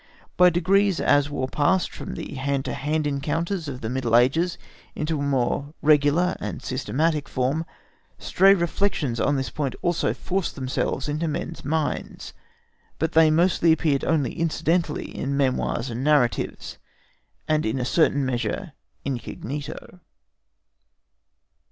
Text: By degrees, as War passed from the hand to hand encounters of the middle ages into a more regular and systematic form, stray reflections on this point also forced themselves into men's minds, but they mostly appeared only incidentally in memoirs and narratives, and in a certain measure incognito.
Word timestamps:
By 0.35 0.49
degrees, 0.49 0.99
as 0.99 1.29
War 1.29 1.47
passed 1.47 1.91
from 1.93 2.15
the 2.15 2.33
hand 2.33 2.65
to 2.65 2.73
hand 2.73 3.05
encounters 3.05 3.67
of 3.67 3.81
the 3.81 3.87
middle 3.91 4.15
ages 4.15 4.57
into 4.95 5.19
a 5.19 5.23
more 5.23 5.75
regular 5.83 6.35
and 6.39 6.63
systematic 6.63 7.29
form, 7.29 7.65
stray 8.17 8.55
reflections 8.55 9.19
on 9.19 9.35
this 9.35 9.51
point 9.51 9.75
also 9.83 10.11
forced 10.15 10.55
themselves 10.55 11.07
into 11.07 11.27
men's 11.27 11.63
minds, 11.63 12.33
but 12.97 13.11
they 13.11 13.29
mostly 13.29 13.71
appeared 13.71 14.03
only 14.03 14.33
incidentally 14.33 15.15
in 15.15 15.37
memoirs 15.37 15.91
and 15.91 16.03
narratives, 16.03 16.79
and 17.47 17.63
in 17.63 17.77
a 17.77 17.85
certain 17.85 18.25
measure 18.25 18.73
incognito. 19.05 19.99